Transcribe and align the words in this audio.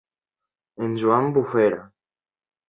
En 0.85 0.95
Joan 1.01 1.29
Bufera. 1.35 1.79